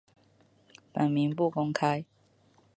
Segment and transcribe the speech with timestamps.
[0.93, 2.03] 本名不公开。